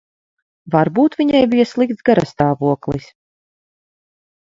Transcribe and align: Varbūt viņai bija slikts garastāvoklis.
Varbūt 0.75 1.17
viņai 1.19 1.43
bija 1.53 1.67
slikts 1.73 2.07
garastāvoklis. 2.11 3.15